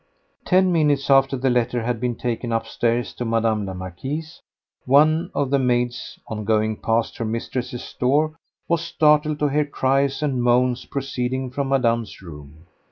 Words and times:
Ten 0.45 0.71
minutes 0.71 1.11
after 1.11 1.37
the 1.37 1.51
letter 1.51 1.83
had 1.83 1.99
been 1.99 2.15
taken 2.15 2.51
upstairs 2.51 3.13
to 3.13 3.23
Mme. 3.23 3.65
la 3.67 3.75
Marquise, 3.75 4.41
one 4.87 5.29
of 5.35 5.51
the 5.51 5.59
maids, 5.59 6.17
on 6.27 6.43
going 6.43 6.75
past 6.77 7.17
her 7.17 7.23
mistress's 7.25 7.93
door, 7.99 8.33
was 8.67 8.81
startled 8.81 9.37
to 9.37 9.49
hear 9.49 9.63
cries 9.67 10.23
and 10.23 10.41
moans 10.41 10.85
proceeding 10.85 11.51
from 11.51 11.69
Madame's 11.69 12.19
room. 12.19 12.65